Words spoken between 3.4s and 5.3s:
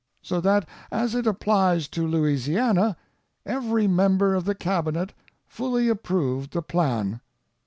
every member of the Cabinet